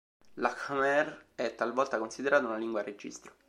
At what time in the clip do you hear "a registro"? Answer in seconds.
2.79-3.35